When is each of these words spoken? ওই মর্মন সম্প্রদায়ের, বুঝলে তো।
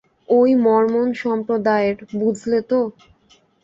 ওই 0.29 0.51
মর্মন 0.65 1.07
সম্প্রদায়ের, 1.23 1.97
বুঝলে 2.13 2.59
তো। 2.69 2.79